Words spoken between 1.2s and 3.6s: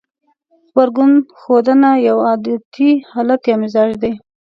ښودنه يو عادتي حالت يا